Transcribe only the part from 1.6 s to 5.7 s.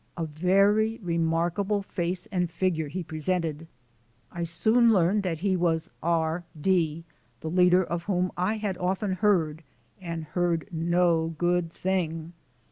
face and figure he presented. I soon learned that he